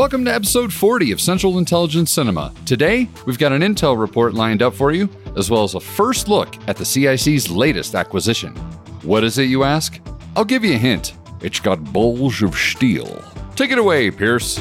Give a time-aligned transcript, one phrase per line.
[0.00, 2.54] Welcome to episode 40 of Central Intelligence Cinema.
[2.64, 6.26] Today, we've got an intel report lined up for you, as well as a first
[6.26, 8.56] look at the CIC's latest acquisition.
[9.02, 10.00] What is it, you ask?
[10.36, 11.18] I'll give you a hint.
[11.42, 13.22] It's got bulge of steel.
[13.56, 14.58] Take it away, Pierce.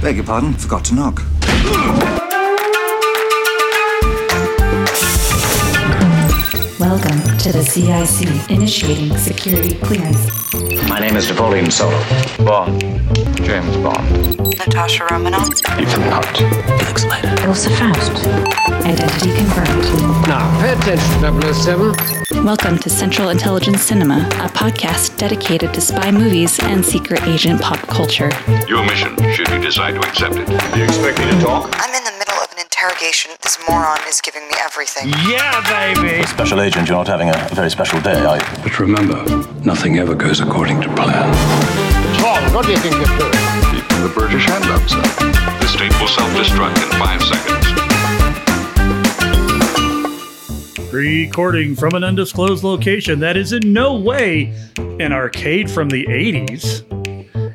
[0.00, 2.27] Beg your pardon, forgot to knock.
[6.78, 10.28] Welcome to the CIC, initiating security clearance.
[10.88, 11.98] My name is Napoleon Solo.
[12.44, 12.80] Bond.
[13.42, 14.38] James Bond.
[14.58, 15.48] Natasha Romanoff.
[15.76, 16.36] Ethan Hunt.
[16.78, 17.34] Felix Leiter.
[17.40, 18.26] Elsa Faust.
[18.86, 20.28] Identity confirmed.
[20.28, 22.44] Now, pay attention, 007.
[22.44, 27.80] Welcome to Central Intelligence Cinema, a podcast dedicated to spy movies and secret agent pop
[27.88, 28.30] culture.
[28.68, 30.46] Your mission, should you decide to accept it.
[30.46, 31.74] Do you expect me to talk?
[31.74, 31.97] I'm
[32.78, 33.32] interrogation.
[33.42, 35.08] This moron is giving me everything.
[35.28, 36.24] Yeah, baby.
[36.26, 38.44] Special agent, you're not having a, a very special day, are you?
[38.62, 39.24] But remember,
[39.64, 41.34] nothing ever goes according to plan.
[42.20, 43.32] Tom, what do you think you're doing?
[43.72, 45.02] Keeping the British hand up, sir.
[45.58, 47.66] The state will self-destruct in five seconds.
[50.92, 54.54] Recording from an undisclosed location that is in no way
[55.00, 56.84] an arcade from the 80s.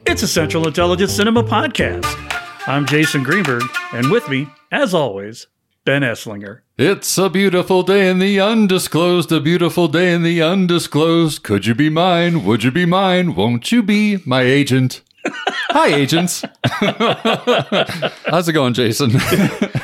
[0.06, 2.23] It's a Central Intelligence Cinema podcast.
[2.66, 5.48] I'm Jason Greenberg, and with me, as always,
[5.84, 6.62] Ben Esslinger.
[6.78, 11.44] It's a beautiful day in the undisclosed, a beautiful day in the undisclosed.
[11.44, 12.46] Could you be mine?
[12.46, 13.36] Would you be mine?
[13.36, 15.02] Won't you be my agent?
[15.70, 16.44] Hi, agents.
[18.26, 19.12] How's it going, Jason?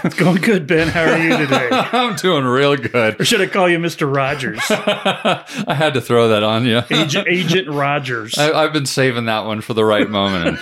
[0.02, 0.88] It's going good, Ben.
[0.88, 1.68] How are you today?
[1.72, 3.20] I'm doing real good.
[3.20, 4.12] or should I call you Mr.
[4.14, 4.62] Rogers?
[4.70, 6.82] I had to throw that on you.
[6.90, 8.38] Agent, Agent Rogers.
[8.38, 10.58] I, I've been saving that one for the right moment.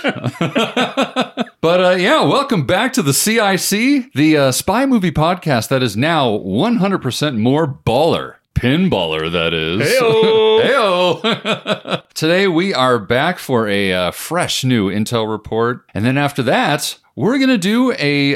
[1.68, 5.98] But uh, yeah, welcome back to the CIC, the uh, spy movie podcast that is
[5.98, 8.36] now 100% more baller.
[8.54, 9.82] Pinballer, that is.
[9.82, 11.20] Heyo.
[11.20, 12.08] Heyo.
[12.14, 16.96] Today we are back for a uh, fresh new intel report, and then after that,
[17.14, 18.34] we're gonna do a.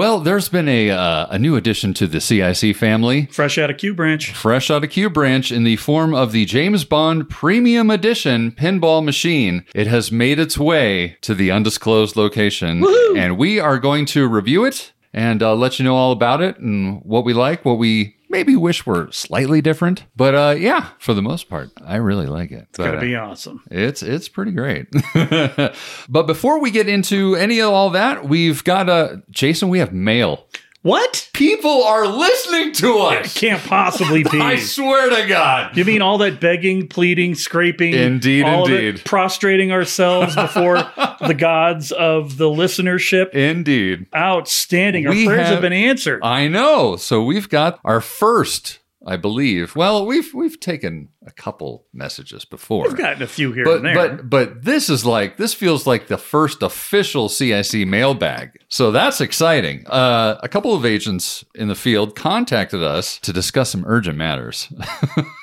[0.00, 3.76] Well, there's been a uh, a new addition to the CIC family Fresh out of
[3.76, 4.32] Q Branch.
[4.32, 9.04] fresh out of Q Branch in the form of the James Bond Premium Edition pinball
[9.04, 9.66] machine.
[9.74, 12.82] It has made its way to the undisclosed location,
[13.14, 16.56] and we are going to review it and uh, let you know all about it
[16.58, 20.04] and what we like, what we maybe wish were slightly different.
[20.16, 22.66] But uh, yeah, for the most part, I really like it.
[22.70, 23.62] It's But, uh, be awesome.
[23.70, 24.86] it's it's pretty great.
[26.08, 29.92] but before we get into any of all that, we've got uh Jason, we have
[29.92, 30.46] mail.
[30.82, 31.28] What?
[31.34, 33.38] People are listening to us.
[33.38, 34.40] Can't possibly be.
[34.40, 35.76] I swear to God.
[35.76, 37.92] You mean all that begging, pleading, scraping?
[37.92, 39.04] Indeed, all of it, indeed.
[39.04, 40.76] prostrating ourselves before
[41.26, 43.30] the gods of the listenership?
[43.34, 44.06] Indeed.
[44.16, 45.06] Outstanding.
[45.06, 46.20] Our We prayers have, have- been answered.
[46.24, 46.96] I know.
[46.96, 49.74] So we've got our first, I believe.
[49.76, 52.84] Well, we've we've taken a couple messages before.
[52.84, 53.94] We've gotten a few here but and there.
[53.94, 58.58] but but this is like this feels like the first official CIC mailbag.
[58.68, 59.86] So that's exciting.
[59.86, 64.70] Uh, a couple of agents in the field contacted us to discuss some urgent matters.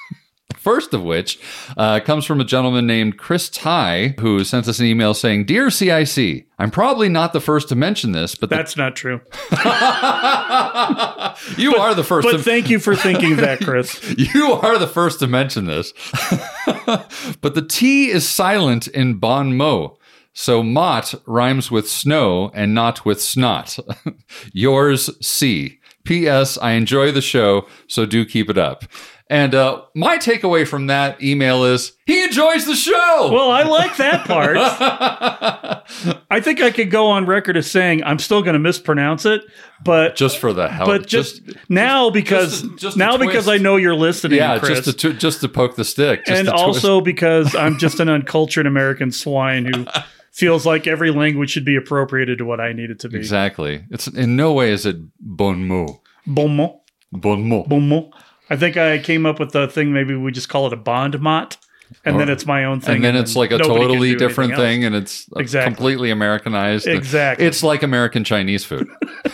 [0.68, 1.40] First of which
[1.78, 5.70] uh, comes from a gentleman named Chris Ty, who sent us an email saying, "Dear
[5.70, 9.22] CIC, I'm probably not the first to mention this, but the That's not true.
[11.58, 12.28] you are the first.
[12.28, 14.14] But to, thank you for thinking that, Chris.
[14.18, 15.94] you are the first to mention this.
[17.40, 19.98] but the T is silent in bon mot.
[20.34, 23.80] So mott rhymes with snow and not with snot.
[24.52, 25.80] Yours C.
[26.04, 26.58] P.S.
[26.60, 28.86] I enjoy the show, so do keep it up.
[29.30, 33.30] And uh, my takeaway from that email is he enjoys the show.
[33.32, 34.56] Well, I like that part.
[36.32, 39.42] I think I could go on record as saying I'm still going to mispronounce it,
[39.84, 40.86] but just for the hell.
[40.86, 43.48] but just, now because just a- just now because.
[43.48, 46.46] I know you're listening, yeah, Chris, just to just to poke the stick, just and
[46.48, 46.64] to twist.
[46.66, 49.86] also because I'm just an uncultured American swine who
[50.32, 53.18] feels like every language should be appropriated to what I need it to be.
[53.18, 53.86] exactly.
[53.90, 56.00] It's in no way is it bon mot.
[56.26, 56.80] Bon mot,
[57.12, 57.70] Bon mot.
[57.70, 58.10] bon mot.
[58.50, 59.92] I think I came up with the thing.
[59.92, 61.58] Maybe we just call it a bond mot,
[62.06, 62.96] and then it's my own thing.
[62.96, 65.74] and then it's like a totally different thing and it's uh, Exactly.
[65.76, 67.46] completely americanized Exactly.
[67.46, 68.88] it's like american chinese food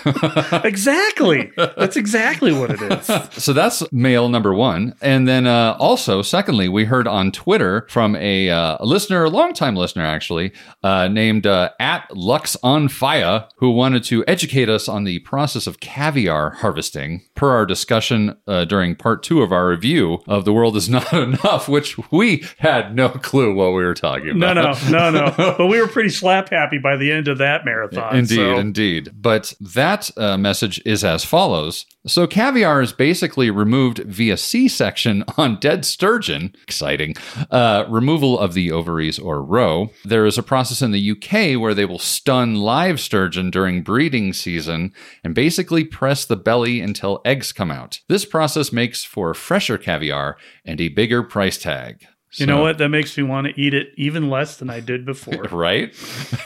[0.64, 1.52] Exactly.
[1.56, 3.06] That's exactly what it is.
[3.44, 8.16] so that's mail number one and then uh, also secondly we heard on twitter from
[8.16, 10.52] a, uh, a listener a longtime listener actually
[10.84, 15.68] uh, named uh, at lux on fire who wanted to educate us on the process
[15.68, 20.54] of caviar harvesting per our discussion uh, during part two of our review of the
[20.54, 24.56] world is not enough which we we had no clue what we were talking about.
[24.56, 25.56] No, no, no, no.
[25.58, 28.16] But we were pretty slap happy by the end of that marathon.
[28.16, 29.12] Indeed, so- indeed.
[29.14, 31.86] But that uh, message is as follows.
[32.06, 36.54] So, caviar is basically removed via C section on dead sturgeon.
[36.64, 37.16] Exciting.
[37.50, 39.90] Uh, removal of the ovaries or roe.
[40.04, 44.34] There is a process in the UK where they will stun live sturgeon during breeding
[44.34, 44.92] season
[45.24, 48.02] and basically press the belly until eggs come out.
[48.10, 50.36] This process makes for fresher caviar
[50.66, 52.06] and a bigger price tag.
[52.36, 52.78] You know what?
[52.80, 55.44] That makes me want to eat it even less than I did before.
[55.44, 55.94] Right?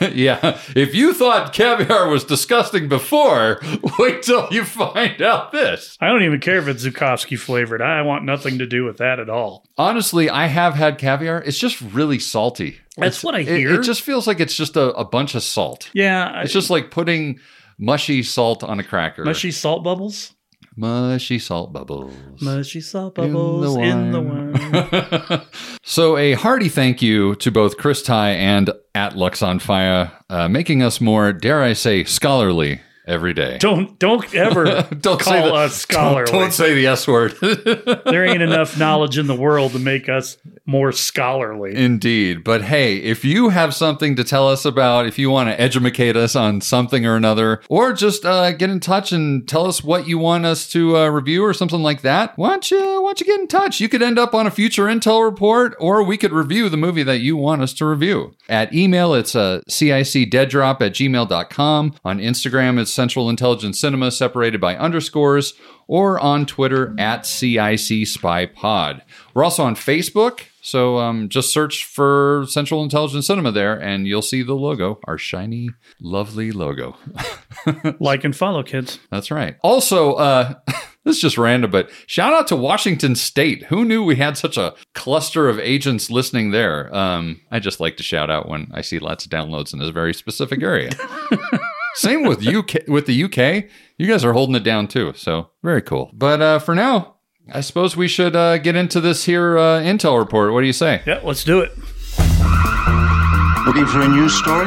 [0.12, 0.60] yeah.
[0.76, 3.60] If you thought caviar was disgusting before,
[3.98, 5.96] wait till you find out this.
[6.00, 7.80] I don't even care if it's Zukovsky flavored.
[7.82, 9.64] I want nothing to do with that at all.
[9.76, 11.42] Honestly, I have had caviar.
[11.42, 12.78] It's just really salty.
[12.96, 13.74] That's It's- what I hear.
[13.80, 15.88] It, just feels like it's just a, a bunch of salt.
[15.94, 17.38] Yeah, It's just like putting
[17.78, 19.24] mushy salt on a cracker.
[19.24, 20.34] mushy salt bubbles.
[20.78, 22.14] Mushy salt bubbles.
[22.40, 24.52] Mushy salt In the bubbles in the wine.
[24.52, 25.40] wine.
[25.82, 30.46] So, a hearty thank you to both Chris Ty and at Lux on Fire, uh,
[30.48, 33.58] making us more, dare I say, scholarly every day.
[33.58, 36.30] don't don't ever Don't call the, us scholarly.
[36.30, 37.34] Don't, don't say the S word.
[38.04, 41.74] there ain't enough knowledge in the world to make us more scholarly.
[41.74, 42.44] Indeed.
[42.44, 46.16] But hey, if you have something to tell us about, if you want to educate
[46.16, 50.06] us on something or another, or just uh, get in touch and tell us what
[50.06, 53.20] you want us to uh, review or something like that, why don't, you, why don't
[53.20, 53.80] you get in touch?
[53.80, 57.02] You could end up on a future Intel report, or we could review the movie
[57.02, 58.34] that you want us to review.
[58.48, 61.94] At email, it's uh, cicdeaddrop at gmail.com.
[62.04, 65.54] On Instagram, it's Central Intelligence Cinema separated by underscores,
[65.86, 69.02] or on Twitter at CIC Spy Pod.
[69.34, 70.40] We're also on Facebook.
[70.60, 75.16] So um, just search for Central Intelligence Cinema there, and you'll see the logo, our
[75.16, 76.96] shiny, lovely logo.
[78.00, 78.98] Like and follow, kids.
[79.10, 79.56] That's right.
[79.62, 80.54] Also, uh,
[81.04, 83.64] this is just random, but shout out to Washington State.
[83.64, 86.94] Who knew we had such a cluster of agents listening there?
[86.94, 89.90] Um, I just like to shout out when I see lots of downloads in this
[89.90, 90.90] very specific area.
[91.98, 92.86] Same with UK.
[92.86, 95.12] With the UK, you guys are holding it down too.
[95.16, 96.10] So very cool.
[96.12, 97.16] But uh, for now,
[97.52, 100.52] I suppose we should uh, get into this here uh, intel report.
[100.52, 101.02] What do you say?
[101.06, 101.76] Yeah, let's do it.
[103.66, 104.66] Looking for a news story?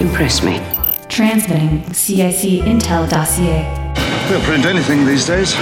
[0.00, 0.60] Impress me.
[1.08, 3.64] Transmitting CIC Intel dossier.
[4.28, 5.56] They'll print anything these days.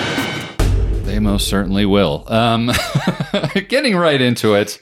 [1.07, 2.25] They most certainly will.
[2.31, 2.71] Um,
[3.69, 4.79] getting right into it,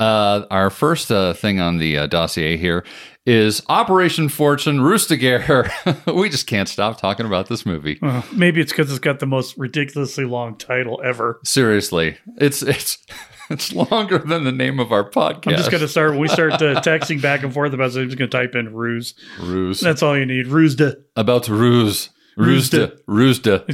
[0.00, 2.84] uh, our first uh, thing on the uh, dossier here
[3.24, 5.70] is Operation Fortune Ruse de Guerre.
[6.06, 7.98] we just can't stop talking about this movie.
[8.00, 11.40] Uh, maybe it's because it's got the most ridiculously long title ever.
[11.44, 12.98] Seriously, it's it's
[13.50, 15.52] it's longer than the name of our podcast.
[15.52, 18.00] I'm just going to start we start uh, texting back and forth about it.
[18.00, 19.14] I'm just going to type in ruse.
[19.40, 20.46] ruse That's all you need.
[20.46, 21.02] Rusda.
[21.16, 22.10] about to ruse.
[22.38, 22.98] Roosda.
[23.06, 23.64] Roosda.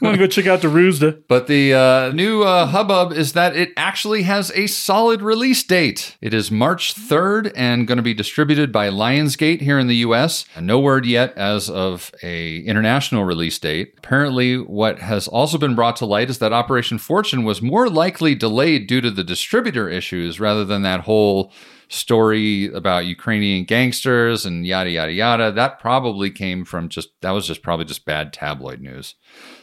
[0.00, 1.22] Want to go check out the Rusda?
[1.28, 6.16] But the uh, new uh, hubbub is that it actually has a solid release date.
[6.22, 10.46] It is March 3rd and going to be distributed by Lionsgate here in the US.
[10.54, 13.94] And no word yet as of a international release date.
[13.98, 18.34] Apparently, what has also been brought to light is that Operation Fortune was more likely
[18.34, 21.52] delayed due to the distributor issues rather than that whole
[21.88, 25.52] story about Ukrainian gangsters and yada yada yada.
[25.52, 29.14] That probably came from just that was just probably just bad tabloid news.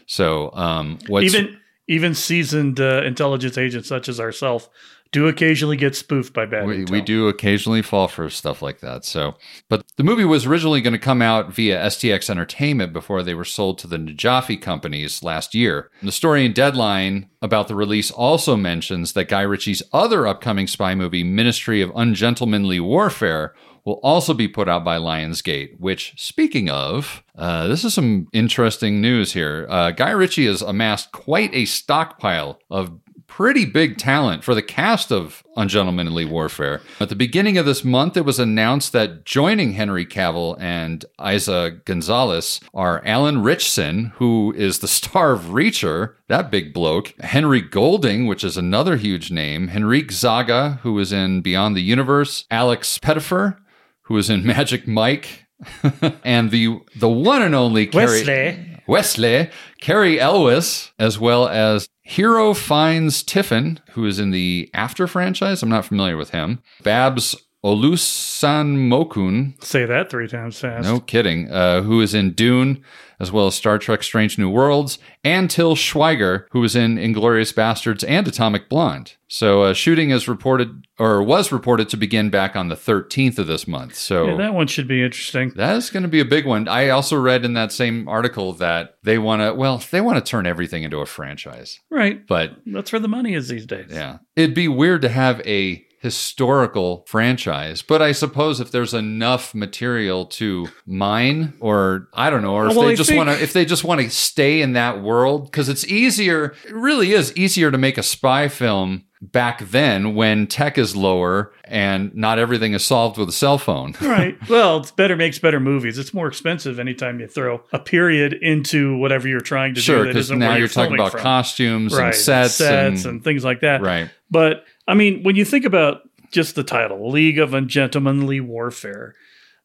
[0.06, 4.70] So um, Even even seasoned uh, intelligence agents such as ourselves
[5.14, 9.06] do occasionally get spoofed by bad we, we do occasionally fall for stuff like that.
[9.06, 9.36] So,
[9.70, 13.46] but the movie was originally going to come out via STX Entertainment before they were
[13.46, 15.90] sold to the Najafi companies last year.
[16.02, 20.96] The story in Deadline about the release also mentions that Guy Ritchie's other upcoming spy
[20.96, 23.54] movie, Ministry of Ungentlemanly Warfare,
[23.86, 25.80] will also be put out by Lionsgate.
[25.80, 29.68] Which, speaking of, uh, this is some interesting news here.
[29.70, 33.03] Uh, Guy Ritchie has amassed quite a stockpile of
[33.36, 36.82] pretty big talent for the cast of Ungentlemanly Warfare.
[37.00, 41.84] At the beginning of this month, it was announced that joining Henry Cavill and Eiza
[41.84, 48.28] Gonzalez are Alan Ritchson, who is the star of Reacher, that big bloke, Henry Golding,
[48.28, 53.58] which is another huge name, Henrique Zaga, who is in Beyond the Universe, Alex Pettyfer,
[54.04, 55.48] who is in Magic Mike,
[56.24, 58.73] and the the one and only Cary- Wesley.
[58.88, 59.50] Wesley,
[59.82, 65.64] Cary Elwes, as well as Hero Fiennes Tiffin, who is in the After franchise.
[65.64, 66.62] I'm not familiar with him.
[66.84, 70.88] Babs Olusanmokun, Say that three times fast.
[70.88, 72.84] no kidding, uh, who is in Dune,
[73.20, 77.54] as well as Star Trek Strange New Worlds, and Till Schweiger, who was in Inglourious
[77.54, 79.16] Basterds and Atomic Blonde.
[79.28, 83.48] So uh, shooting is reported, or was reported to begin back on the 13th of
[83.48, 83.96] this month.
[83.96, 85.52] So Yeah, that one should be interesting.
[85.56, 86.68] that is going to be a big one.
[86.68, 90.30] I also read in that same article that they want to, well, they want to
[90.30, 91.80] turn everything into a franchise.
[91.90, 92.26] Right.
[92.28, 93.88] But That's where the money is these days.
[93.90, 99.56] yeah, it'd be weird to have a historical franchise, but I suppose if there's enough
[99.56, 103.30] material to mine, or I don't know, or if Well, they I just think- want
[103.38, 106.54] to, if they just want to stay in that world, because it's easier.
[106.66, 111.54] It really is easier to make a spy film back then when tech is lower
[111.64, 113.96] and not everything is solved with a cell phone.
[114.02, 114.38] Right.
[114.50, 115.98] Well, it's better makes better movies.
[115.98, 120.04] It's more expensive anytime you throw a period into whatever you're trying to Sure, do.
[120.04, 121.22] that because now you're talking about from.
[121.22, 122.08] costumes right.
[122.08, 123.82] and sets, sets and, and things like that.
[123.82, 124.10] right.
[124.30, 129.14] But I mean, when you think about just the title, League of Ungentlemanly Warfare,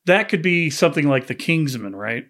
[0.06, 2.26] that could be something like the Kingsman, right?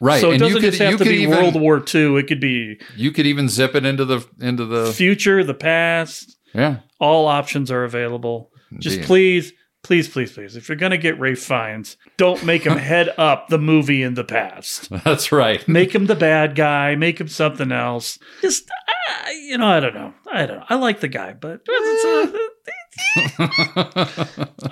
[0.00, 2.16] Right, So it and doesn't could just have to be even World War II.
[2.18, 6.38] It could be you could even zip it into the into the future, the past.
[6.54, 6.78] yeah.
[6.98, 8.50] All options are available.
[8.78, 10.56] Just please, please, please, please.
[10.56, 14.24] If you're gonna get Ray Fiennes, don't make him head up the movie in the
[14.24, 14.88] past.
[15.04, 15.66] That's right.
[15.68, 16.94] Make him the bad guy.
[16.94, 18.18] Make him something else.
[18.42, 18.70] Just
[19.08, 20.14] uh, you know, I don't know.
[20.30, 20.58] I don't.
[20.58, 20.66] know.
[20.68, 22.26] I like the guy, but uh,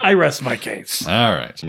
[0.01, 1.07] I rest my case.
[1.09, 1.63] All right.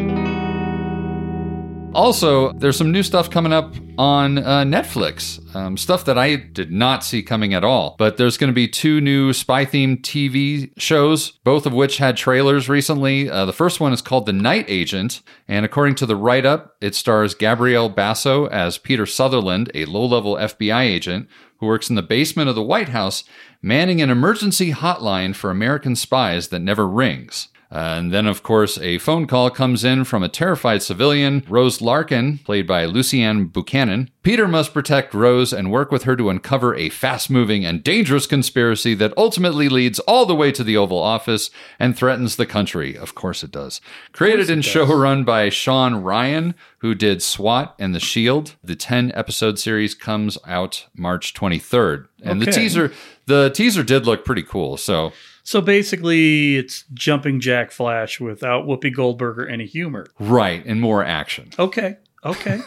[1.93, 5.43] Also, there's some new stuff coming up on uh, Netflix.
[5.55, 7.95] Um, stuff that I did not see coming at all.
[7.97, 12.15] But there's going to be two new spy themed TV shows, both of which had
[12.15, 13.27] trailers recently.
[13.29, 15.23] Uh, the first one is called The Night Agent.
[15.47, 20.05] And according to the write up, it stars Gabriel Basso as Peter Sutherland, a low
[20.05, 21.27] level FBI agent
[21.59, 23.23] who works in the basement of the White House,
[23.61, 27.49] manning an emergency hotline for American spies that never rings.
[27.71, 32.39] And then, of course, a phone call comes in from a terrified civilian, Rose Larkin,
[32.39, 34.09] played by Luciane Buchanan.
[34.23, 38.25] Peter must protect Rose and work with her to uncover a fast moving and dangerous
[38.25, 42.97] conspiracy that ultimately leads all the way to the Oval Office and threatens the country.
[42.97, 43.81] Of course, it does.
[44.13, 48.55] Created and showrun by Shawn Ryan, who did SWAT and The Shield.
[48.63, 52.07] The 10 episode series comes out March 23rd.
[52.21, 52.91] And the teaser
[53.29, 54.75] the teaser did look pretty cool.
[54.75, 55.13] So
[55.49, 60.05] So basically, it's jumping Jack Flash without Whoopi Goldberg or any humor.
[60.19, 61.49] right, and more action.
[61.57, 61.97] Okay.
[62.23, 62.61] Okay.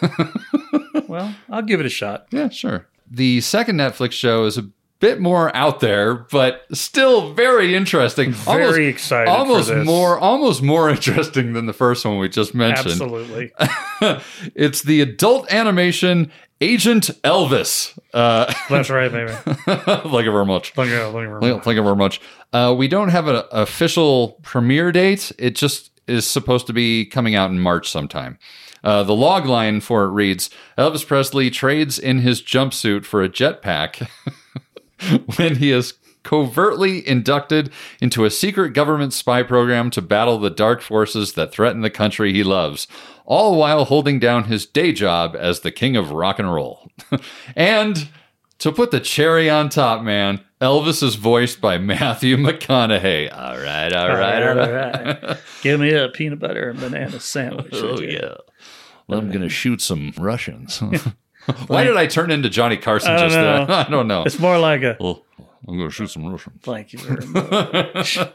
[1.07, 2.27] well, I'll give it a shot.
[2.33, 2.89] Yeah, sure.
[3.09, 8.33] The second Netflix show is a bit more out there, but still very interesting.
[8.33, 13.01] Very excited for Almost more, almost more interesting than the first one we just mentioned.
[13.01, 13.53] Absolutely.
[14.57, 17.99] it's the adult animation Agent Elvis.
[18.15, 19.33] Uh, That's right, baby.
[19.33, 20.73] thank you very much.
[20.75, 21.65] Thank you, thank you very much.
[21.65, 22.21] thank you very much.
[22.53, 25.33] Uh, we don't have an official premiere date.
[25.41, 28.39] It just is supposed to be coming out in March sometime.
[28.85, 33.29] Uh, the log line for it reads Elvis Presley trades in his jumpsuit for a
[33.29, 34.09] jetpack
[35.37, 40.81] when he is covertly inducted into a secret government spy program to battle the dark
[40.81, 42.87] forces that threaten the country he loves,
[43.25, 46.91] all while holding down his day job as the king of rock and roll.
[47.57, 48.09] and
[48.59, 53.33] to put the cherry on top, man, Elvis is voiced by Matthew McConaughey.
[53.37, 55.23] All right, all right, all right.
[55.23, 55.39] right.
[55.63, 57.73] Give me a peanut butter and banana sandwich.
[57.75, 58.35] Oh, yeah.
[59.09, 60.79] Well, I'm going to shoot some Russians.
[61.67, 63.67] Why did I turn into Johnny Carson I don't just know.
[63.67, 63.77] there?
[63.77, 64.23] I don't know.
[64.23, 65.25] It's more like a Well,
[65.69, 66.61] I'm going to shoot some Russians.
[66.63, 68.19] thank you very much.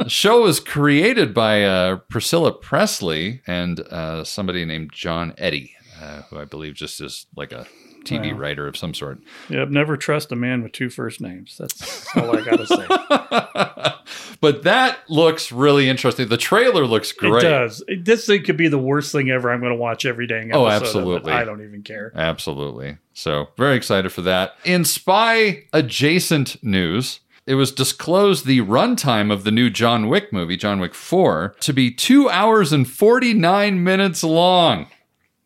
[0.00, 6.22] The show was created by uh, Priscilla Presley and uh, somebody named John Eddie, uh,
[6.22, 7.66] who I believe just is like a
[8.04, 9.20] TV writer of some sort.
[9.48, 11.56] yep, never trust a man with two first names.
[11.58, 13.96] That's all I gotta say.
[14.40, 16.28] But that looks really interesting.
[16.28, 17.44] The trailer looks great.
[17.44, 17.84] It does.
[18.00, 19.50] This thing could be the worst thing ever.
[19.50, 20.54] I'm going to watch every dang.
[20.54, 21.32] Oh, absolutely.
[21.32, 22.10] I don't even care.
[22.14, 22.96] Absolutely.
[23.12, 24.54] So, very excited for that.
[24.64, 30.56] In spy adjacent news, it was disclosed the runtime of the new John Wick movie,
[30.56, 34.86] John Wick 4, to be two hours and 49 minutes long.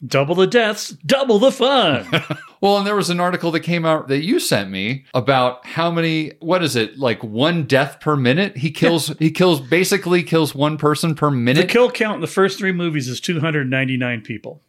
[0.06, 2.06] Double the deaths, double the fun.
[2.64, 5.90] Well, and there was an article that came out that you sent me about how
[5.90, 6.98] many what is it?
[6.98, 8.56] Like one death per minute?
[8.56, 11.60] He kills he kills basically kills one person per minute.
[11.60, 14.62] the kill count in the first three movies is 299 people.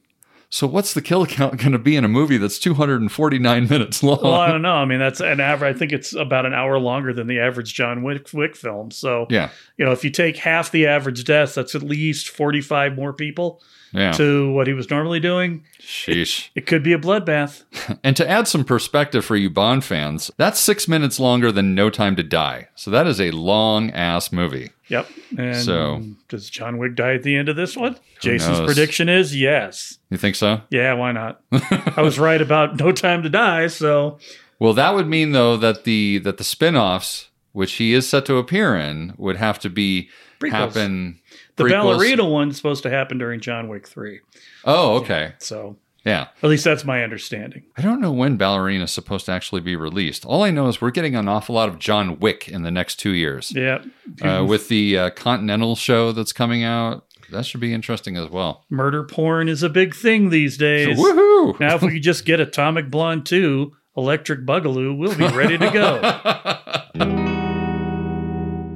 [0.50, 4.20] so what's the kill count going to be in a movie that's 249 minutes long?
[4.22, 4.76] Well, I don't know.
[4.76, 5.74] I mean, that's an average.
[5.74, 8.92] I think it's about an hour longer than the average John Wick, Wick film.
[8.92, 9.52] So, yeah.
[9.78, 13.62] you know, if you take half the average deaths, that's at least 45 more people
[13.94, 14.12] Yeah.
[14.14, 15.64] to what he was normally doing.
[15.80, 16.50] Sheesh.
[16.56, 17.64] It could be a bloodbath.
[18.04, 21.90] And to add some perspective for you Bond fans, that's six minutes longer than No
[21.90, 22.68] Time to Die.
[22.76, 24.72] So that is a long ass movie.
[24.90, 25.08] Yep.
[25.38, 27.96] And So- does John Wick die at the end of this one?
[28.20, 28.66] Jason's knows?
[28.68, 29.98] prediction is yes.
[30.10, 30.62] You think so?
[30.70, 31.42] Yeah, why not?
[31.52, 34.18] I was right about No Time to Die, so
[34.60, 38.38] Well, that would mean though that the that the spin-offs, which he is set to
[38.38, 40.52] appear in, would have to be Prequels.
[40.52, 41.20] happen.
[41.56, 41.70] the prequels.
[41.70, 44.20] ballerina one's supposed to happen during John Wick 3.
[44.66, 45.34] Oh, okay.
[45.40, 46.28] So Yeah.
[46.44, 47.64] at least that's my understanding.
[47.78, 50.26] I don't know when Ballerina is supposed to actually be released.
[50.26, 52.96] All I know is we're getting an awful lot of John Wick in the next
[52.98, 53.52] two years.
[53.56, 53.84] Yeah.
[54.22, 58.66] Uh, with the uh, Continental show that's coming out, that should be interesting as well.
[58.70, 60.98] Murder porn is a big thing these days.
[60.98, 61.26] Woohoo!
[61.60, 65.72] Now, if we could just get Atomic Blonde 2, Electric Bugaloo, we'll be ready to
[65.72, 67.22] go.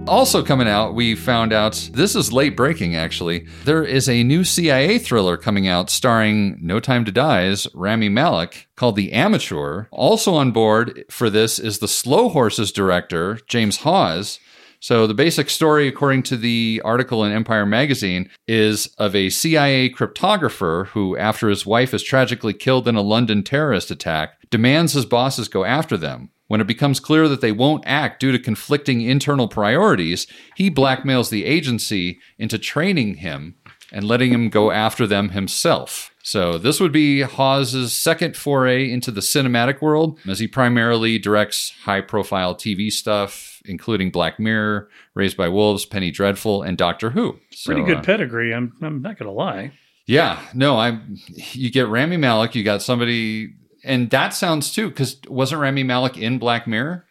[0.10, 3.46] Also coming out, we found out this is late breaking actually.
[3.66, 8.68] There is a new CIA thriller coming out starring No Time to Die's Rami Malek
[8.76, 9.86] called The Amateur.
[9.92, 14.40] Also on board for this is the Slow Horses director, James Hawes.
[14.80, 19.92] So the basic story, according to the article in Empire magazine, is of a CIA
[19.92, 25.06] cryptographer who, after his wife is tragically killed in a London terrorist attack, demands his
[25.06, 26.32] bosses go after them.
[26.50, 30.26] When it becomes clear that they won't act due to conflicting internal priorities,
[30.56, 33.56] he blackmails the agency into training him
[33.92, 36.12] and letting him go after them himself.
[36.24, 41.72] So this would be Hawes's second foray into the cinematic world, as he primarily directs
[41.84, 47.40] high-profile TV stuff, including Black Mirror, Raised by Wolves, Penny Dreadful, and Doctor Who.
[47.52, 48.54] So, Pretty good uh, pedigree.
[48.54, 49.72] I'm, I'm not going to lie.
[50.08, 51.18] yeah, no, I'm.
[51.54, 52.56] You get Rami Malek.
[52.56, 54.90] You got somebody, and that sounds too.
[54.90, 57.06] Because wasn't Rami Malek in Black Mirror?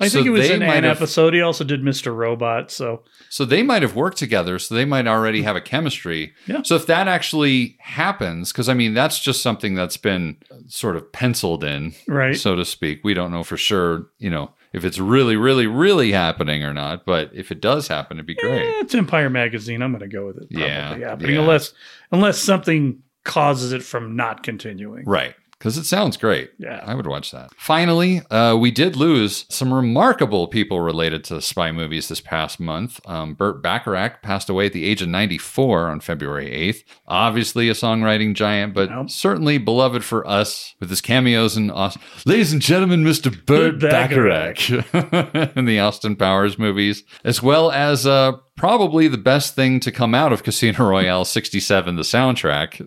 [0.00, 1.32] I So think it was in an have- episode.
[1.34, 2.14] He also did Mr.
[2.14, 2.70] Robot.
[2.70, 4.58] So So they might have worked together.
[4.58, 6.32] So they might already have a chemistry.
[6.46, 6.62] Yeah.
[6.64, 11.12] So if that actually happens, because I mean that's just something that's been sort of
[11.12, 12.36] penciled in, Right.
[12.36, 13.00] so to speak.
[13.04, 17.04] We don't know for sure, you know, if it's really, really, really happening or not.
[17.06, 18.62] But if it does happen, it'd be great.
[18.66, 19.82] eh, it's Empire Magazine.
[19.82, 20.50] I'm going to go with it.
[20.50, 21.40] Probably Yeah, happening yeah.
[21.42, 21.74] unless
[22.10, 25.04] unless something causes it from not continuing.
[25.04, 25.34] Right.
[25.62, 26.50] Because it sounds great.
[26.58, 26.82] Yeah.
[26.84, 27.50] I would watch that.
[27.56, 32.98] Finally, uh, we did lose some remarkable people related to spy movies this past month.
[33.06, 36.82] Um, Burt Bacharach passed away at the age of 94 on February 8th.
[37.06, 39.08] Obviously a songwriting giant, but Nope.
[39.10, 43.30] certainly beloved for us with his cameos in Aus- Ladies and gentlemen, Mr.
[43.46, 44.68] Burt Burt Bacharach
[45.56, 50.14] in the Austin Powers movies, as well as uh, probably the best thing to come
[50.14, 52.78] out of Casino Royale 67, the soundtrack.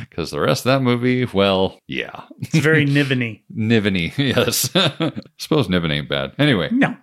[0.08, 2.24] Because the rest of that movie, well, yeah.
[2.40, 3.42] It's very Niveny.
[3.56, 4.70] Nivany, yes.
[5.38, 6.32] Suppose Niven ain't bad.
[6.38, 6.96] Anyway, No.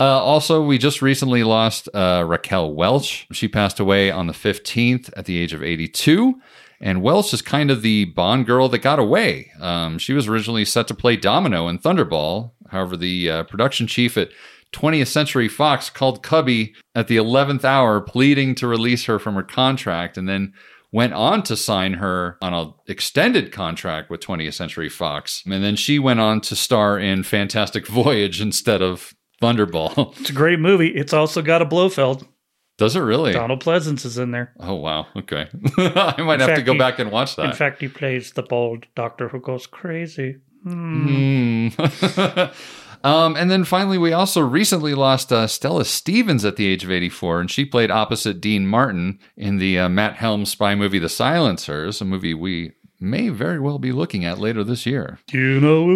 [0.00, 3.26] uh, also, we just recently lost uh, Raquel Welch.
[3.32, 6.34] She passed away on the 15th at the age of 82.
[6.80, 9.50] And Welch is kind of the Bond girl that got away.
[9.60, 12.50] Um, she was originally set to play Domino in Thunderball.
[12.68, 14.28] However, the uh, production chief at
[14.72, 19.42] 20th Century Fox called Cubby at the 11th hour, pleading to release her from her
[19.42, 20.52] contract, and then
[20.92, 25.42] went on to sign her on an extended contract with 20th Century Fox.
[25.46, 30.14] And then she went on to star in Fantastic Voyage instead of Thunderball.
[30.20, 30.88] It's a great movie.
[30.88, 32.26] It's also got a Blofeld.
[32.78, 33.32] Does it really?
[33.32, 34.52] Donald Pleasence is in there.
[34.60, 35.06] Oh, wow.
[35.16, 35.48] Okay.
[35.78, 37.46] I might have to go he- back and watch that.
[37.46, 40.36] In fact, he plays the bald doctor who goes crazy.
[40.62, 41.68] Hmm.
[43.06, 46.90] Um, and then finally, we also recently lost uh, Stella Stevens at the age of
[46.90, 51.08] 84, and she played opposite Dean Martin in the uh, Matt Helms spy movie The
[51.08, 55.20] Silencers, a movie we may very well be looking at later this year.
[55.32, 55.86] You know.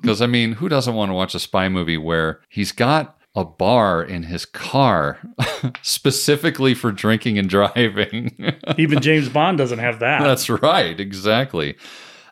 [0.00, 3.44] Because, I mean, who doesn't want to watch a spy movie where he's got a
[3.44, 5.18] bar in his car
[5.82, 8.34] specifically for drinking and driving?
[8.78, 10.22] even James Bond doesn't have that.
[10.22, 11.76] That's right, exactly.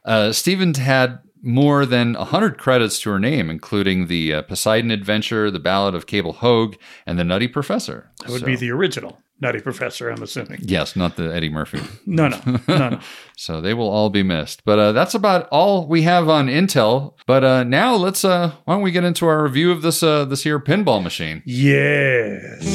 [0.03, 5.50] Uh, Stevens had more than 100 credits to her name, including the uh, Poseidon Adventure,
[5.50, 6.76] The Ballad of Cable Hogue,
[7.07, 8.11] and The Nutty Professor.
[8.20, 10.59] That would So- be the original Nutty Professor, I'm assuming.
[10.62, 11.81] Yes, not the Eddie Murphy.
[12.07, 13.00] No, no, no, no.
[13.38, 14.62] So they will all be missed.
[14.66, 17.14] But uh, that's about all we have on Intel.
[17.26, 20.26] But uh, now let's uh, why don't we get into our review of this uh,
[20.26, 21.42] this here pinball machine?
[21.46, 22.66] Yes.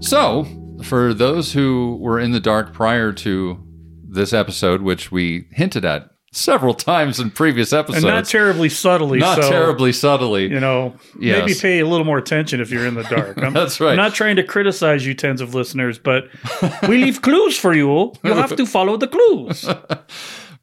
[0.00, 0.46] So,
[0.82, 3.62] for those who were in the dark prior to
[4.08, 9.18] this episode, which we hinted at several times in previous episodes, And not terribly subtly.
[9.18, 10.48] not so, terribly subtly.
[10.50, 11.40] You know, Yes.
[11.46, 13.36] maybe pay a little more attention if you're in the dark.
[13.42, 13.90] I'm, That's right.
[13.90, 16.24] I'm not trying to criticize you, tens of listeners, but
[16.88, 18.12] we leave clues for you.
[18.24, 19.68] You have to follow the clues.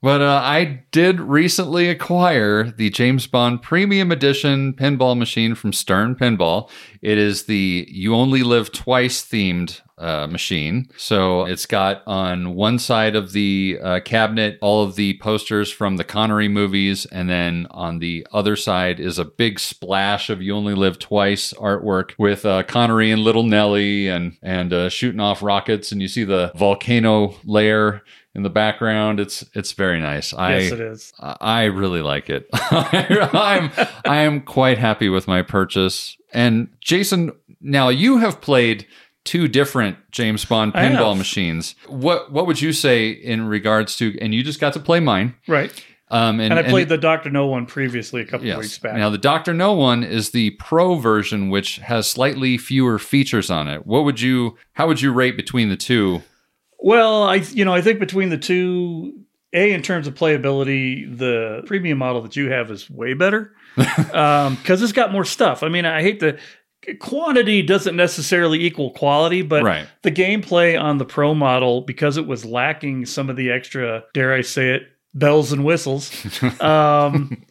[0.01, 6.15] But uh, I did recently acquire the James Bond Premium Edition pinball machine from Stern
[6.15, 6.69] Pinball.
[7.01, 10.90] It is the You Only Live Twice themed uh, machine.
[10.98, 15.98] So it's got on one side of the uh, cabinet all of the posters from
[15.98, 20.56] the Connery movies, and then on the other side is a big splash of "You
[20.56, 25.44] Only Live Twice" artwork with uh, Connery and Little Nellie and and uh, shooting off
[25.44, 28.02] rockets, and you see the volcano layer
[28.36, 29.20] in the background.
[29.20, 30.34] It's it's very nice.
[30.34, 31.14] I Yes, it is.
[31.20, 32.48] I I really like it.
[32.54, 33.72] I'm
[34.06, 36.16] I am quite happy with my purchase.
[36.32, 38.86] And Jason, now you have played
[39.25, 41.75] two different James Bond pinball machines.
[41.88, 44.17] What what would you say in regards to?
[44.19, 45.36] And you just got to play mine.
[45.47, 45.71] Right.
[46.12, 48.58] Um, and, And, I played the Doctor No one previously a couple Yes.
[48.58, 48.95] weeks back.
[48.97, 53.67] Now the Doctor No one is the pro version, which has slightly fewer features on
[53.67, 53.86] it.
[53.86, 54.58] What would you?
[54.73, 56.23] How would you rate between the two?
[56.79, 59.19] Well, I you know I think between the two,
[59.53, 64.82] a in terms of playability, the premium model that you have is way better because
[64.82, 65.62] it's got more stuff.
[65.62, 66.39] I mean, I hate the
[66.95, 69.88] quantity doesn't necessarily equal quality, but Right.
[70.02, 74.34] the gameplay on the pro model because it was lacking some of the extra, dare
[74.34, 76.12] I say it, bells and whistles,
[76.62, 77.41] um,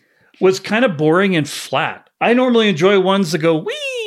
[0.40, 2.09] was kind of boring and flat.
[2.20, 3.64] I normally enjoy ones that go wee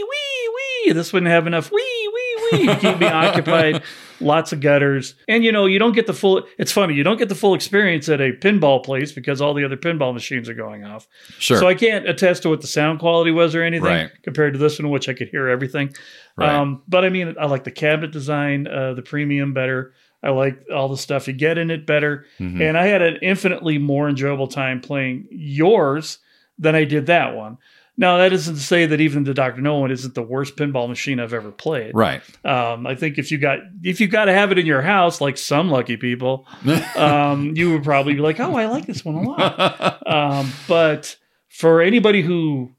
[0.10, 0.50] wee
[0.86, 0.92] wee.
[0.94, 3.84] This wouldn't have enough wee wee wee to keep me occupied.
[4.22, 6.44] Lots of gutters, and you know you don't get the full.
[6.58, 9.66] It's funny you don't get the full experience at a pinball place because all the
[9.66, 11.08] other pinball machines are going off.
[11.40, 11.58] Sure.
[11.58, 14.12] So I can't attest to what the sound quality was or anything Right.
[14.24, 15.94] compared to this one, which I could hear everything.
[16.38, 16.50] Right.
[16.54, 19.94] Um, but I mean, I like the cabinet design, uh, the premium better.
[20.24, 22.26] I like all the stuff you get in it better.
[22.40, 22.62] Mhm.
[22.62, 26.20] And I had an infinitely more enjoyable time playing yours
[26.60, 27.58] than I did that one.
[28.02, 29.62] Now, that isn't to say that even the Dr.
[29.62, 31.92] No one isn't the worst pinball machine I've ever played.
[31.94, 32.24] Right.
[32.44, 35.22] Um, I think if you got if you got to have it in your house,
[35.22, 36.48] like some lucky people,
[36.96, 41.16] um, you would probably be like, "Oh, I like this one a lot." um, but
[41.50, 42.72] for anybody who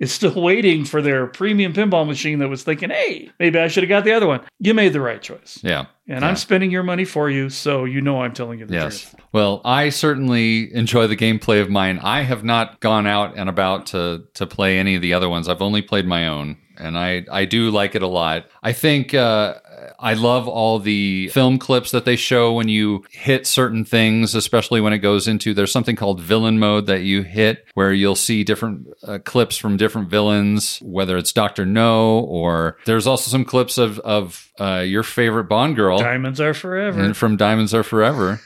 [0.00, 3.82] is still waiting for their premium pinball machine that was thinking, "Hey, maybe I should
[3.84, 5.58] have got the other one," you made the right choice.
[5.62, 5.86] Yeah.
[6.08, 6.28] And Yeah.
[6.28, 9.00] I'm spending your money for you, so you know I'm telling you the Yes.
[9.00, 9.14] truth.
[9.32, 11.98] Well, I certainly enjoy the gameplay of mine.
[12.02, 15.48] I have not gone out and about to to play any of the other ones.
[15.48, 18.46] I've only played my own, and I I do like it a lot.
[18.62, 19.54] I think uh,
[19.98, 24.80] I love all the film clips that they show when you hit certain things, especially
[24.80, 28.44] when it goes into there's something called villain mode that you hit where you'll see
[28.44, 33.78] different uh, clips from different villains, whether it's Doctor No or there's also some clips
[33.78, 35.98] of of uh, your favorite Bond girl.
[35.98, 37.00] Diamonds are forever.
[37.00, 38.40] And from Diamonds Are Forever.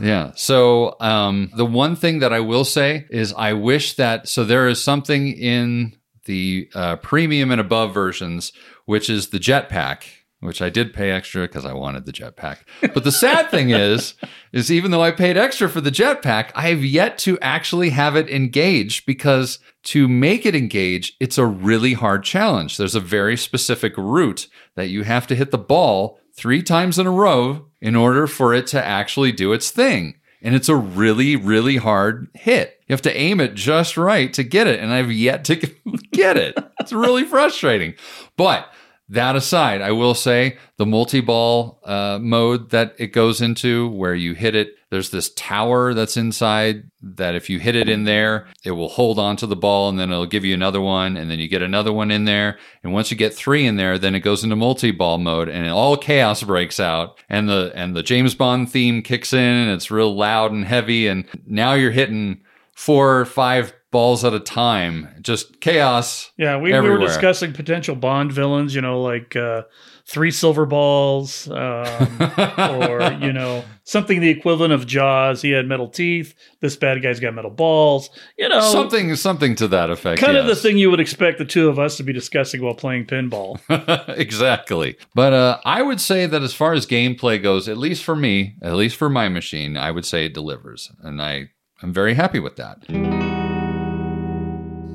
[0.00, 0.32] yeah.
[0.34, 4.68] So um, the one thing that I will say is I wish that so there
[4.68, 8.52] is something in the uh, premium and above versions,
[8.84, 10.02] which is the jetpack.
[10.40, 12.60] Which I did pay extra because I wanted the jetpack.
[12.80, 14.14] But the sad thing is,
[14.52, 18.16] is even though I paid extra for the jetpack, I have yet to actually have
[18.16, 22.76] it engage because to make it engage, it's a really hard challenge.
[22.78, 27.06] There's a very specific route that you have to hit the ball three times in
[27.06, 30.14] a row in order for it to actually do its thing.
[30.42, 32.80] And it's a really, really hard hit.
[32.88, 34.80] You have to aim it just right to get it.
[34.80, 35.56] And I've yet to
[36.12, 36.56] get it.
[36.80, 37.94] It's really frustrating.
[38.36, 38.72] But
[39.10, 44.14] that aside, I will say the multi ball uh, mode that it goes into, where
[44.14, 48.46] you hit it, there's this tower that's inside that if you hit it in there,
[48.64, 51.16] it will hold onto the ball and then it'll give you another one.
[51.16, 52.58] And then you get another one in there.
[52.84, 55.68] And once you get three in there, then it goes into multi ball mode and
[55.70, 57.18] all chaos breaks out.
[57.28, 61.08] And the, and the James Bond theme kicks in and it's real loud and heavy.
[61.08, 62.42] And now you're hitting
[62.72, 65.08] four or five balls at a time.
[65.20, 66.30] Just chaos.
[66.36, 69.62] Yeah, we, we were discussing potential Bond villains, you know, like uh,
[70.06, 72.18] three silver balls, um,
[72.58, 75.42] or you know, something the equivalent of Jaws.
[75.42, 76.34] He had metal teeth.
[76.60, 78.10] This bad guy's got metal balls.
[78.38, 80.20] You know, something something to that effect.
[80.20, 82.74] kind of the thing you would expect the two of us to be discussing while
[82.74, 83.60] playing pinball.
[84.16, 84.96] exactly.
[85.14, 88.56] But uh, I would say that as far as gameplay goes, at least for me,
[88.62, 91.50] at least for my machine, I would say it delivers, and I
[91.82, 93.29] am very happy with that.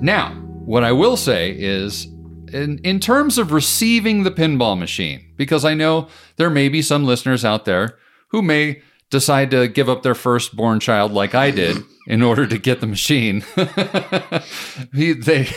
[0.02, 0.32] Now,
[0.66, 2.08] what I will say is.
[2.54, 7.04] In, in terms of receiving the pinball machine, because I know there may be some
[7.04, 7.98] listeners out there
[8.30, 11.78] who may decide to give up their firstborn child like I did
[12.08, 13.44] in order to get the machine.
[14.94, 15.48] they,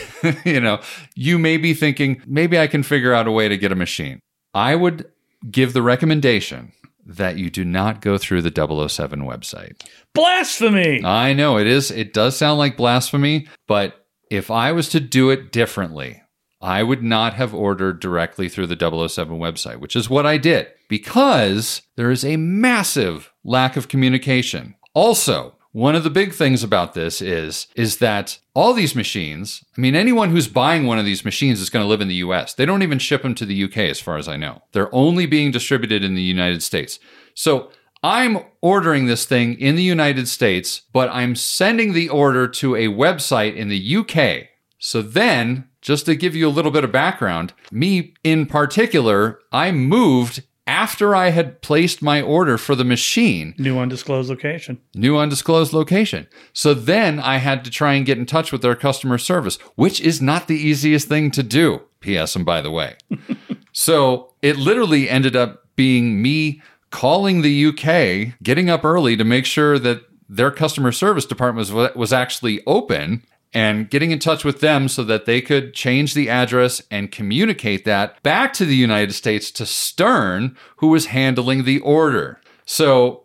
[0.45, 0.81] you know,
[1.15, 4.21] you may be thinking, maybe I can figure out a way to get a machine.
[4.55, 5.07] I would
[5.51, 6.73] give the recommendation
[7.05, 8.51] that you do not go through the
[8.89, 9.83] 007 website.
[10.15, 11.03] Blasphemy!
[11.05, 13.98] I know it is, it does sound like blasphemy, but
[14.31, 16.23] if I was to do it differently,
[16.61, 20.69] I would not have ordered directly through the 007 website, which is what I did
[20.89, 24.75] because there is a massive lack of communication.
[24.95, 29.81] Also, one of the big things about this is is that all these machines, I
[29.81, 32.55] mean anyone who's buying one of these machines is going to live in the US.
[32.55, 34.63] They don't even ship them to the UK as far as I know.
[34.73, 36.99] They're only being distributed in the United States.
[37.35, 37.71] So
[38.09, 42.87] I'm ordering this thing in the United States, but I'm sending the order to a
[42.87, 44.49] website in the UK.
[44.79, 49.73] So then, just to give you a little bit of background, me in particular, I
[49.73, 54.81] moved after I had placed my order for the machine, New undisclosed location.
[54.95, 56.29] new undisclosed location.
[56.55, 60.01] So then I had to try and get in touch with their customer service, which
[60.01, 61.83] is not the easiest thing to do.
[62.01, 62.35] P.S.
[62.37, 62.97] And by the way.
[63.73, 69.45] so it literally ended up being me calling the UK, getting up early to make
[69.45, 73.23] sure that their customer service department was, was actually open
[73.55, 77.85] and getting in touch with them so that they could change the address and communicate
[77.85, 82.41] that back to the United States to Stern, who was handling the order.
[82.67, 83.25] So,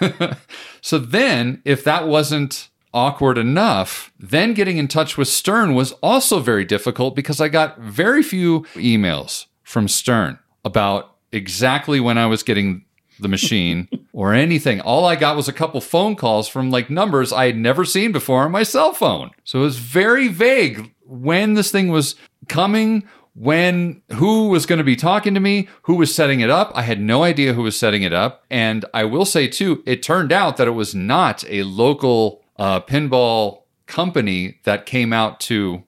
[0.80, 6.38] so then if that wasn't awkward enough, then getting in touch with Stern was also
[6.40, 12.42] very difficult because I got very few emails from Stern about exactly when I was
[12.42, 12.84] getting
[13.18, 14.80] the machine or anything.
[14.80, 18.12] All I got was a couple phone calls from like numbers I had never seen
[18.12, 19.30] before on my cell phone.
[19.44, 22.14] So it was very vague when this thing was
[22.48, 26.72] coming, when who was going to be talking to me, who was setting it up.
[26.74, 28.44] I had no idea who was setting it up.
[28.50, 32.80] And I will say too, it turned out that it was not a local uh,
[32.80, 35.82] pinball company that came out to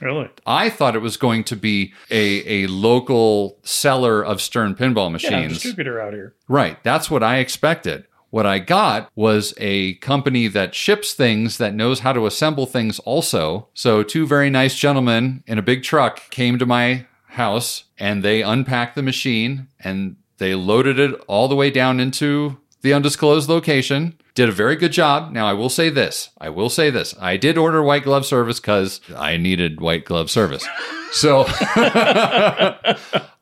[0.00, 0.28] Really?
[0.46, 5.32] I thought it was going to be a, a local seller of Stern pinball machines.
[5.32, 6.34] Yeah, distributor out here.
[6.48, 6.82] right.
[6.82, 8.06] That's what I expected.
[8.30, 13.00] What I got was a company that ships things that knows how to assemble things
[13.00, 13.68] also.
[13.74, 18.42] So, two very nice gentlemen in a big truck came to my house and they
[18.42, 24.16] unpacked the machine and they loaded it all the way down into the undisclosed location.
[24.34, 25.32] Did a very good job.
[25.32, 26.30] Now, I will say this.
[26.40, 27.14] I will say this.
[27.20, 30.66] I did order white glove service because I needed white glove service.
[31.12, 31.40] So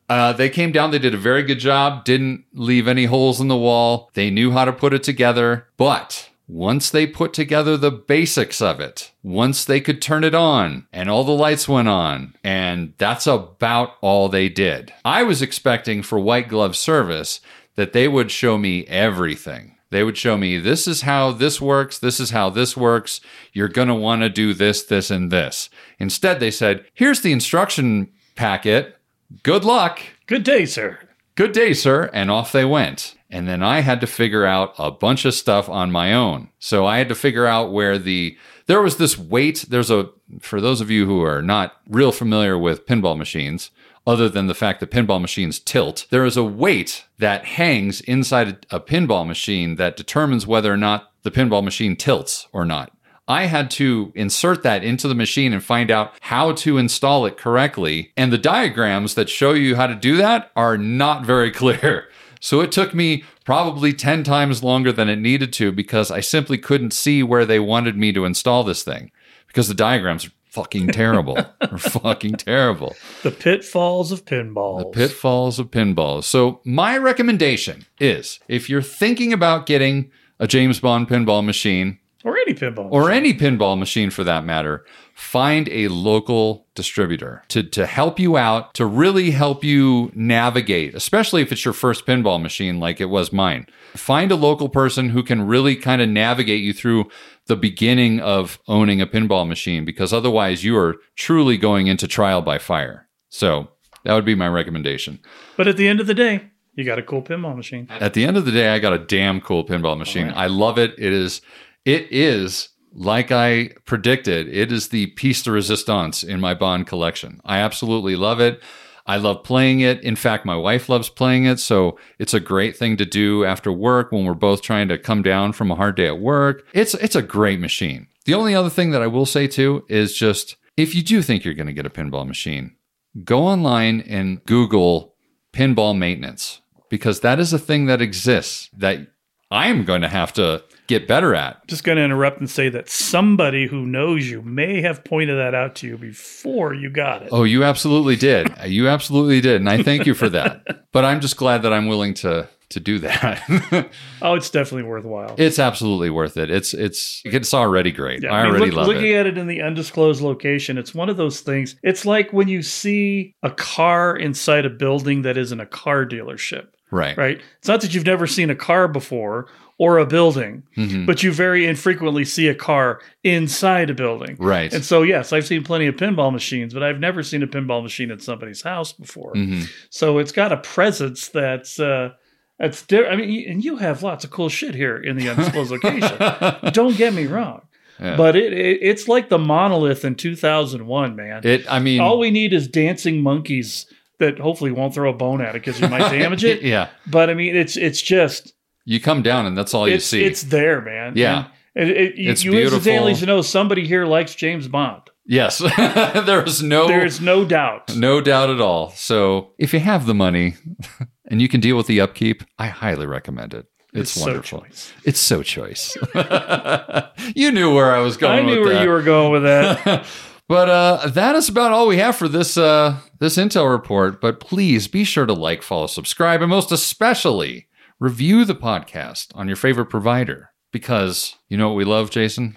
[0.09, 0.90] uh, they came down.
[0.90, 2.05] They did a very good job.
[2.05, 4.11] Didn't leave any holes in the wall.
[4.14, 5.68] They knew how to put it together.
[5.77, 10.87] But once they put together the basics of it, once they could turn it on
[10.92, 14.92] and all the lights went on, and that's about all they did.
[15.05, 17.40] I was expecting for white glove service
[17.77, 19.77] that they would show me everything.
[19.90, 23.20] They would show me this is how this works, this is how this works.
[23.53, 25.70] You're going to want to do this, this, and this.
[25.98, 28.96] Instead, they said, here's the instruction packet.
[29.42, 30.01] Good luck.
[30.27, 30.98] Good day, sir.
[31.35, 32.11] Good day, sir.
[32.12, 33.14] And off they went.
[33.31, 36.48] And then I had to figure out a bunch of stuff on my own.
[36.59, 39.66] So I had to figure out where the, there was this weight.
[39.68, 43.70] There's a, for those of you who are not real familiar with pinball machines,
[44.09, 48.66] other than the fact that pinball machines tilt, there is a weight that hangs inside
[48.71, 52.90] a pinball machine that determines whether or not the pinball machine tilts or not.
[53.29, 57.37] I had to insert that into the machine and find out how to install it
[57.37, 58.11] correctly.
[58.16, 62.09] And the diagrams that show you how to do that are not very clear.
[62.40, 66.57] So it took me probably 10 times longer than it needed to because I simply
[66.57, 69.11] couldn't see where they wanted me to install this thing
[69.49, 71.35] because the diagrams fucking terrible.
[71.61, 72.97] They're fucking terrible.
[73.23, 74.81] The pitfalls of pinballs.
[74.81, 76.25] The pitfalls of pinballs.
[76.25, 82.37] So, my recommendation is if you're thinking about getting a James Bond pinball machine, or
[82.37, 82.88] any pinball.
[82.90, 83.16] or machine.
[83.16, 88.75] any pinball machine for that matter, find a local distributor to, to help you out,
[88.75, 93.33] to really help you navigate, especially if it's your first pinball machine like it was
[93.33, 93.66] mine.
[93.94, 97.09] Find a local person who can really kind of navigate you through
[97.49, 102.41] the beginning of owning a pinball machine because otherwise you are truly going into trial
[102.41, 103.09] by fire.
[103.29, 103.69] So
[104.05, 105.19] that would be my recommendation.
[105.57, 107.89] But at the end of the day, you got a cool pinball machine.
[107.91, 110.33] At the end of the day, I got a damn cool pinball machine.
[110.35, 110.95] I love it.
[110.97, 111.41] It is,
[111.85, 114.49] it is like I predicted.
[114.49, 117.41] It is the piece de resistance in my Bond collection.
[117.45, 118.63] I absolutely love it.
[119.09, 120.03] I love playing it.
[120.03, 121.59] In fact, my wife loves playing it.
[121.59, 125.23] So it's a great thing to do after work when we're both trying to come
[125.23, 126.66] down from a hard day at work.
[126.75, 128.07] It's, it's a great machine.
[128.27, 131.44] The only other thing that I will say too is just if you do think
[131.44, 132.77] you're going to get a pinball machine,
[133.25, 135.14] go online and Google
[135.55, 139.09] pinball maintenance because that is a thing that exists that
[139.51, 141.64] I am going to have to get better at.
[141.68, 145.55] Just going to interrupt and say that somebody who knows you may have pointed that
[145.55, 147.29] out to you before you got it.
[147.31, 148.53] Oh, you absolutely did.
[148.68, 149.57] You absolutely did.
[149.61, 150.66] And I thank you for that.
[150.92, 153.88] But I'm just glad that I'm willing to to do that.
[154.22, 155.35] Oh, it's definitely worthwhile.
[155.38, 156.51] it's absolutely worth it.
[156.51, 158.22] It's it's it's already great.
[158.22, 159.14] Yeah, I, mean, already look- love looking it.
[159.16, 161.77] at it in the undisclosed location, it's one of those things.
[161.83, 166.68] It's like when you see a car inside a building that isn't a car dealership.
[166.90, 167.16] Right.
[167.18, 167.40] right?
[167.59, 169.48] It's not that you've never seen a car before
[169.81, 171.07] or a building, Mhm.
[171.07, 174.35] but you very infrequently see a car inside a building.
[174.38, 174.73] Right.
[174.73, 177.83] And so, yes, I've seen plenty of pinball machines, but I've never seen a pinball
[177.83, 179.35] machine in somebody's house before.
[179.35, 179.69] Mhm.
[179.91, 182.11] So it's got a presence that's uh,
[182.59, 182.83] that's.
[182.87, 186.17] Di- I mean, and you have lots of cool shit here in the undisclosed location.
[186.73, 187.62] Don't get me wrong,
[188.01, 188.17] Yeah.
[188.17, 191.43] but it, it it's like the monolith in 2001, man.
[191.45, 191.64] It.
[191.71, 193.87] I mean, All we need is dancing monkeys
[194.19, 196.62] that hopefully won't throw a bone at it because you might damage it.
[196.75, 196.88] yeah.
[197.07, 198.55] But I mean, it's it's just
[198.88, 200.24] You come down and that's all you it's see.
[200.24, 201.12] it's there, man.
[201.14, 201.48] Yeah.
[201.77, 203.27] And, it, you, It's you instantly beautiful.
[203.27, 205.03] know somebody here likes James Bond.
[205.27, 205.59] yes.
[205.77, 206.88] there is no.
[206.88, 207.94] There's no doubt.
[207.94, 208.88] No doubt at all.
[208.92, 210.55] So if you have the money
[211.31, 213.66] and you can deal with the upkeep, I highly recommend it.
[213.92, 214.61] It's, It's so wonderful.
[214.62, 214.92] choice.
[215.05, 215.94] It's so choice.
[217.37, 218.38] you knew where I was going.
[218.38, 218.83] I knew where that.
[218.85, 220.07] you were going with that.
[220.48, 224.18] But uh, that is about all we have for this uh, this intel report.
[224.20, 227.67] But please be sure to like, follow, subscribe, and most especially
[228.01, 232.57] review the podcast on your favorite provider because you know what we love, Jason.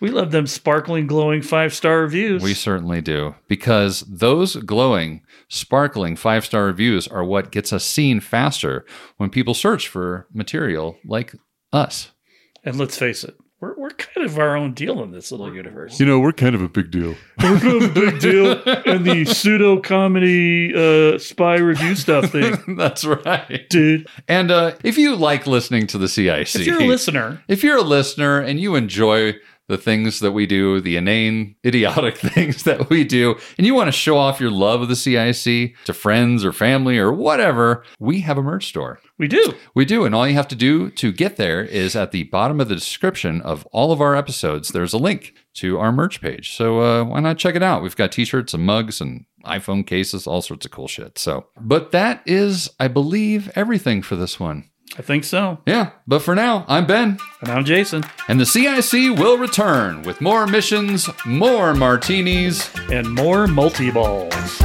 [0.00, 2.42] we love them sparkling, glowing five star reviews.
[2.42, 8.20] We certainly do because those glowing, sparkling five star reviews are what gets us seen
[8.20, 8.84] faster
[9.18, 11.34] when people search for material like
[11.72, 12.12] us.
[12.64, 16.00] and let's face it, we're, we're kind of our own deal in this little universe.
[16.00, 17.14] You know, we're kind of a big deal.
[17.42, 22.58] We're kind of a big deal in the pseudo comedy uh, spy review stuff thing,
[22.76, 23.66] That's right.
[23.70, 24.08] dude.
[24.28, 27.78] And uh, if you like listening to the CIC, If you're a listener, if you're
[27.78, 29.34] a listener and you enjoy
[29.70, 33.88] the things that we do, the inane, idiotic things that we do, and you want
[33.88, 38.20] to show off your love of the CIC to friends or family or whatever, we
[38.20, 39.00] have a merch store.
[39.16, 39.54] we do.
[39.74, 40.04] We do.
[40.04, 42.74] And all you have to do to get there is at the bottom of the
[42.74, 46.54] description of all of our episodes, there's a link to our merch page.
[46.54, 47.82] So uh, why not check it out?
[47.82, 51.18] We've got t shirts and mugs and iPhone cases, all sorts of cool shit.
[51.18, 54.69] So, but that is, I believe, everything for this one.
[54.98, 55.58] I think so.
[55.66, 55.90] Yeah.
[56.06, 57.18] But for now, I'm Ben.
[57.40, 58.04] And I'm Jason.
[58.28, 62.70] And the CIC will return with more missions, more martinis.
[62.90, 64.60] And more multi balls.